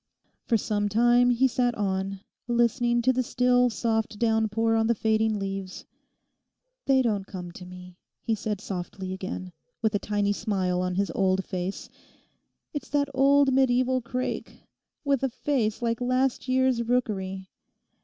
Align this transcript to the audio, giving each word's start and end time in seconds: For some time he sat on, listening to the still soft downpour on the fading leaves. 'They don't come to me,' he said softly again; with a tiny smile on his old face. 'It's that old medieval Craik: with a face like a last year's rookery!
For 0.47 0.57
some 0.57 0.89
time 0.89 1.29
he 1.29 1.47
sat 1.47 1.75
on, 1.75 2.21
listening 2.47 3.03
to 3.03 3.13
the 3.13 3.21
still 3.21 3.69
soft 3.69 4.17
downpour 4.17 4.73
on 4.75 4.87
the 4.87 4.95
fading 4.95 5.37
leaves. 5.37 5.85
'They 6.87 7.03
don't 7.03 7.27
come 7.27 7.51
to 7.51 7.67
me,' 7.67 7.99
he 8.23 8.33
said 8.33 8.61
softly 8.61 9.13
again; 9.13 9.51
with 9.83 9.93
a 9.93 9.99
tiny 9.99 10.33
smile 10.33 10.81
on 10.81 10.95
his 10.95 11.11
old 11.13 11.45
face. 11.45 11.87
'It's 12.73 12.89
that 12.89 13.09
old 13.13 13.53
medieval 13.53 14.01
Craik: 14.01 14.63
with 15.05 15.21
a 15.21 15.29
face 15.29 15.83
like 15.83 15.99
a 16.01 16.05
last 16.05 16.47
year's 16.47 16.81
rookery! 16.81 17.51